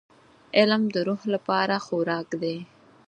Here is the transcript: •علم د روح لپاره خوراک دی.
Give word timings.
•علم 0.57 0.83
د 0.93 0.95
روح 1.07 1.21
لپاره 1.33 1.75
خوراک 1.85 2.29
دی. 2.41 2.57